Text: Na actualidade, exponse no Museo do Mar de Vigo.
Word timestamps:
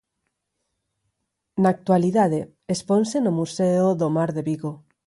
Na 1.61 1.69
actualidade, 1.75 2.39
exponse 2.73 3.17
no 3.21 3.31
Museo 3.39 3.85
do 3.99 4.07
Mar 4.15 4.29
de 4.37 4.41
Vigo. 4.49 4.71